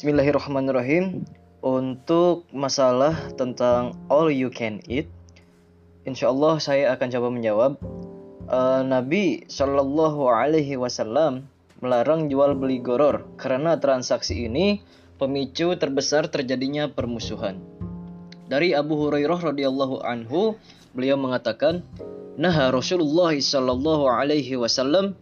Bismillahirrahmanirrahim. 0.00 1.28
Untuk 1.60 2.48
masalah 2.56 3.36
tentang 3.36 4.00
all 4.08 4.32
you 4.32 4.48
can 4.48 4.80
eat, 4.88 5.12
insya 6.08 6.32
Allah 6.32 6.56
saya 6.56 6.96
akan 6.96 7.08
coba 7.12 7.28
menjawab. 7.28 7.72
Uh, 8.48 8.80
Nabi 8.80 9.44
Shallallahu 9.52 10.24
Alaihi 10.24 10.80
Wasallam 10.80 11.44
melarang 11.84 12.32
jual 12.32 12.56
beli 12.56 12.80
goror 12.80 13.28
karena 13.36 13.76
transaksi 13.76 14.48
ini 14.48 14.80
pemicu 15.20 15.76
terbesar 15.76 16.32
terjadinya 16.32 16.88
permusuhan. 16.88 17.60
Dari 18.48 18.72
Abu 18.72 18.96
Hurairah 19.04 19.52
radhiyallahu 19.52 20.00
anhu, 20.00 20.56
beliau 20.96 21.20
mengatakan, 21.20 21.84
"Nah 22.40 22.72
Rasulullah 22.72 23.36
Shallallahu 23.36 24.08
Alaihi 24.08 24.56
Wasallam 24.56 25.12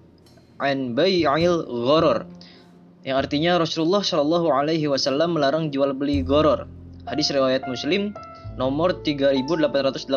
an 0.62 0.94
bai'il 0.94 1.66
goror." 1.66 2.30
Yang 3.08 3.16
artinya 3.16 3.56
Rasulullah 3.56 4.04
Shallallahu 4.04 4.52
Alaihi 4.52 4.84
Wasallam 4.84 5.40
melarang 5.40 5.72
jual 5.72 5.96
beli 5.96 6.20
goror. 6.20 6.68
Hadis 7.08 7.32
riwayat 7.32 7.64
Muslim 7.64 8.12
nomor 8.60 9.00
3881 9.00 10.12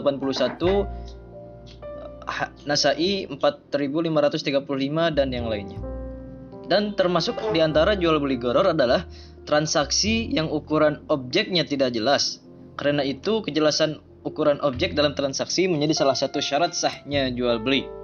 Nasai 2.68 3.32
4535 3.32 5.16
dan 5.16 5.28
yang 5.32 5.48
lainnya. 5.48 5.80
Dan 6.68 6.92
termasuk 7.00 7.40
di 7.56 7.64
antara 7.64 7.96
jual 7.96 8.20
beli 8.20 8.36
goror 8.36 8.76
adalah 8.76 9.08
transaksi 9.48 10.28
yang 10.28 10.52
ukuran 10.52 11.08
objeknya 11.08 11.64
tidak 11.64 11.96
jelas. 11.96 12.44
Karena 12.76 13.08
itu 13.08 13.40
kejelasan 13.40 14.04
ukuran 14.28 14.60
objek 14.60 15.00
dalam 15.00 15.16
transaksi 15.16 15.72
menjadi 15.72 16.04
salah 16.04 16.20
satu 16.20 16.44
syarat 16.44 16.76
sahnya 16.76 17.32
jual 17.32 17.64
beli. 17.64 18.01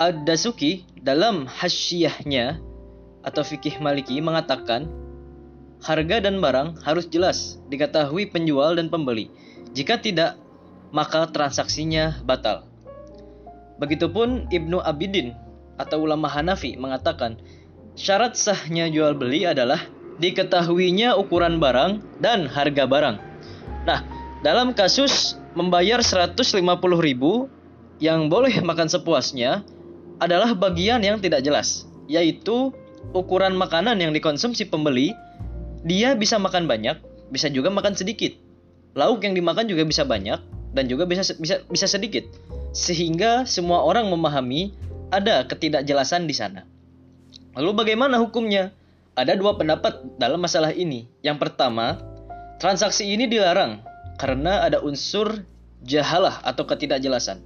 Ad-Dasuki 0.00 0.88
dalam 0.96 1.44
hasyiyahnya 1.44 2.56
atau 3.20 3.42
fikih 3.44 3.84
Maliki 3.84 4.16
mengatakan 4.24 4.88
harga 5.84 6.24
dan 6.24 6.40
barang 6.40 6.80
harus 6.88 7.04
jelas 7.04 7.60
diketahui 7.68 8.32
penjual 8.32 8.80
dan 8.80 8.88
pembeli. 8.88 9.28
Jika 9.76 10.00
tidak, 10.00 10.40
maka 10.88 11.28
transaksinya 11.28 12.24
batal. 12.24 12.64
Begitupun 13.76 14.48
Ibnu 14.48 14.80
Abidin 14.80 15.36
atau 15.76 16.00
ulama 16.00 16.32
Hanafi 16.32 16.80
mengatakan 16.80 17.36
syarat 17.92 18.40
sahnya 18.40 18.88
jual 18.88 19.12
beli 19.16 19.44
adalah 19.44 19.84
diketahuinya 20.16 21.12
ukuran 21.20 21.60
barang 21.60 22.20
dan 22.24 22.48
harga 22.48 22.88
barang. 22.88 23.16
Nah, 23.84 24.00
dalam 24.40 24.72
kasus 24.72 25.36
membayar 25.52 26.00
150.000 26.00 26.56
yang 28.00 28.32
boleh 28.32 28.64
makan 28.64 28.88
sepuasnya, 28.88 29.60
adalah 30.20 30.52
bagian 30.52 31.00
yang 31.00 31.18
tidak 31.18 31.40
jelas, 31.40 31.88
yaitu 32.06 32.70
ukuran 33.16 33.56
makanan 33.56 33.98
yang 33.98 34.12
dikonsumsi 34.12 34.68
pembeli, 34.68 35.16
dia 35.82 36.12
bisa 36.12 36.36
makan 36.36 36.68
banyak, 36.68 37.00
bisa 37.32 37.48
juga 37.48 37.72
makan 37.72 37.96
sedikit. 37.96 38.36
Lauk 38.92 39.24
yang 39.24 39.32
dimakan 39.32 39.66
juga 39.66 39.86
bisa 39.86 40.04
banyak 40.04 40.38
dan 40.76 40.84
juga 40.86 41.08
bisa 41.08 41.24
bisa 41.40 41.64
bisa 41.66 41.86
sedikit. 41.88 42.26
Sehingga 42.70 43.48
semua 43.48 43.82
orang 43.82 44.06
memahami 44.06 44.70
ada 45.10 45.42
ketidakjelasan 45.48 46.28
di 46.28 46.34
sana. 46.36 46.62
Lalu 47.58 47.70
bagaimana 47.74 48.20
hukumnya? 48.22 48.70
Ada 49.18 49.34
dua 49.34 49.58
pendapat 49.58 50.16
dalam 50.16 50.38
masalah 50.38 50.70
ini. 50.70 51.10
Yang 51.20 51.42
pertama, 51.42 51.98
transaksi 52.62 53.10
ini 53.10 53.26
dilarang 53.26 53.82
karena 54.16 54.64
ada 54.64 54.78
unsur 54.80 55.42
jahalah 55.82 56.40
atau 56.46 56.64
ketidakjelasan. 56.64 57.42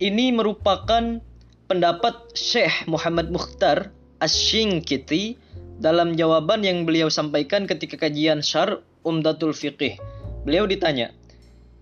Ini 0.00 0.32
merupakan 0.32 1.20
pendapat 1.66 2.14
Syekh 2.38 2.86
Muhammad 2.86 3.34
Mukhtar 3.34 3.90
Asy-Syinkiti 4.22 5.34
dalam 5.82 6.14
jawaban 6.14 6.62
yang 6.62 6.86
beliau 6.86 7.10
sampaikan 7.10 7.66
ketika 7.66 7.98
kajian 8.00 8.40
Syar 8.40 8.80
Umdatul 9.02 9.52
Fiqih. 9.52 9.98
Beliau 10.46 10.64
ditanya, 10.64 11.10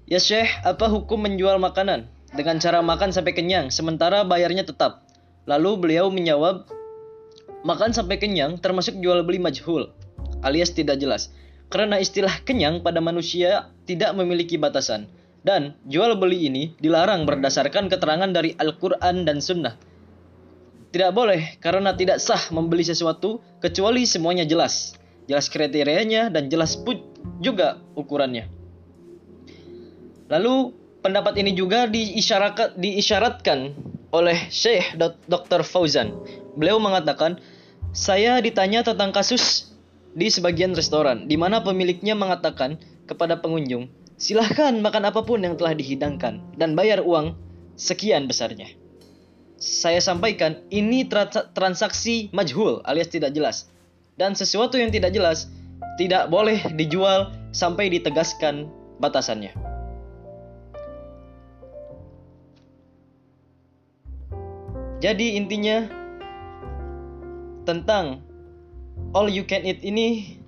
"Ya 0.09 0.19
Syekh, 0.19 0.51
apa 0.65 0.89
hukum 0.89 1.29
menjual 1.29 1.61
makanan 1.61 2.09
dengan 2.33 2.59
cara 2.59 2.81
makan 2.81 3.13
sampai 3.13 3.37
kenyang 3.37 3.69
sementara 3.69 4.25
bayarnya 4.25 4.65
tetap?" 4.65 5.05
Lalu 5.45 5.71
beliau 5.77 6.09
menjawab, 6.09 6.65
"Makan 7.63 7.93
sampai 7.93 8.17
kenyang 8.17 8.57
termasuk 8.59 8.97
jual 8.99 9.21
beli 9.23 9.37
majhul, 9.37 9.93
alias 10.41 10.73
tidak 10.73 10.97
jelas." 10.97 11.29
Karena 11.69 12.01
istilah 12.01 12.41
kenyang 12.45 12.81
pada 12.81 13.05
manusia 13.05 13.69
tidak 13.85 14.17
memiliki 14.17 14.57
batasan 14.57 15.09
dan 15.45 15.77
jual 15.85 16.17
beli 16.17 16.49
ini 16.49 16.73
dilarang 16.81 17.29
berdasarkan 17.29 17.93
keterangan 17.93 18.33
dari 18.33 18.57
Al-Quran 18.57 19.29
dan 19.29 19.45
Sunnah. 19.45 19.77
Tidak 20.89 21.13
boleh 21.13 21.61
karena 21.61 21.93
tidak 21.93 22.19
sah 22.19 22.41
membeli 22.49 22.83
sesuatu 22.83 23.45
kecuali 23.61 24.09
semuanya 24.09 24.49
jelas. 24.49 24.97
Jelas 25.29 25.53
kriterianya 25.53 26.33
dan 26.33 26.49
jelas 26.49 26.81
juga 27.45 27.81
ukurannya. 27.93 28.49
Lalu 30.33 30.73
pendapat 31.05 31.37
ini 31.37 31.53
juga 31.53 31.85
diisyaratkan 31.85 33.61
oleh 34.15 34.39
Syekh 34.49 34.97
Dr. 35.29 35.61
Fauzan. 35.67 36.15
Beliau 36.57 36.79
mengatakan, 36.81 37.37
saya 37.91 38.39
ditanya 38.41 38.87
tentang 38.87 39.11
kasus 39.11 39.75
di 40.15 40.31
sebagian 40.31 40.73
restoran, 40.73 41.27
di 41.27 41.35
mana 41.35 41.61
pemiliknya 41.61 42.15
mengatakan 42.15 42.79
kepada 43.11 43.43
pengunjung, 43.43 43.91
Silahkan 44.15 44.79
makan 44.79 45.11
apa 45.11 45.27
pun 45.27 45.43
yang 45.43 45.59
telah 45.59 45.75
dihidangkan 45.75 46.39
dan 46.55 46.79
bayar 46.79 47.03
uang 47.03 47.35
sekian 47.75 48.31
besarnya. 48.31 48.71
Saya 49.59 49.99
sampaikan 49.99 50.63
ini 50.71 51.03
transaksi 51.55 52.31
majhul 52.31 52.79
alias 52.87 53.11
tidak 53.11 53.35
jelas. 53.35 53.67
Dan 54.15 54.39
sesuatu 54.39 54.79
yang 54.79 54.95
tidak 54.95 55.11
jelas 55.11 55.51
tidak 55.99 56.31
boleh 56.31 56.63
dijual 56.79 57.35
sampai 57.51 57.91
ditegaskan 57.91 58.71
batasannya. 59.03 59.51
Jadi 65.03 65.37
intinya 65.37 65.85
tentang 67.67 68.23
all 69.13 69.27
you 69.29 69.43
can 69.45 69.67
eat 69.67 69.83
ini 69.83 70.39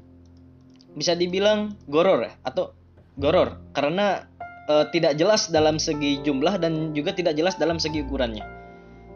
bisa 0.97 1.12
dibilang 1.12 1.77
goror 1.91 2.25
ya 2.25 2.33
atau 2.41 2.72
goror 3.16 3.56
karena 3.72 4.28
uh, 4.69 4.84
tidak 4.93 5.16
jelas 5.16 5.49
dalam 5.49 5.81
segi 5.81 6.21
jumlah 6.22 6.60
dan 6.60 6.93
juga 6.93 7.16
tidak 7.16 7.34
jelas 7.37 7.56
dalam 7.56 7.81
segi 7.81 8.04
ukurannya. 8.04 8.44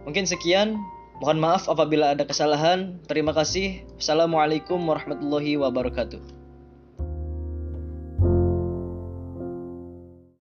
Mungkin 0.09 0.25
sekian. 0.25 0.81
Mohon 1.21 1.39
maaf 1.45 1.69
apabila 1.69 2.17
ada 2.17 2.25
kesalahan. 2.25 2.97
Terima 3.05 3.37
kasih. 3.37 3.85
Assalamualaikum 4.01 4.81
warahmatullahi 4.89 5.61
wabarakatuh. 5.61 6.40